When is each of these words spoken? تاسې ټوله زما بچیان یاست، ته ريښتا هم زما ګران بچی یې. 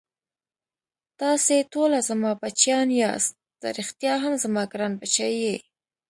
تاسې 1.19 1.55
ټوله 1.73 1.99
زما 2.09 2.31
بچیان 2.41 2.89
یاست، 3.01 3.31
ته 3.59 3.67
ريښتا 3.77 4.13
هم 4.23 4.33
زما 4.43 4.63
ګران 4.71 4.93
بچی 5.01 5.31
یې. 5.43 5.55